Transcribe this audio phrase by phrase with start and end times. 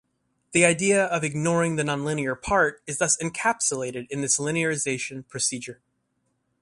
[0.53, 5.79] The idea of 'ignoring the nonlinear part' is thus encapsulated in this linearization procedure.